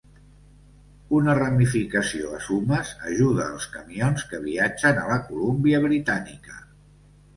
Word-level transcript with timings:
Una 1.17 1.35
ramificació 1.39 2.31
a 2.37 2.41
Sumas 2.47 2.93
ajuda 3.11 3.45
els 3.57 3.69
camions 3.77 4.27
que 4.33 4.41
viatgen 4.49 5.03
a 5.03 5.07
la 5.15 5.23
Colúmbia 5.29 5.83
Britànica. 5.89 6.59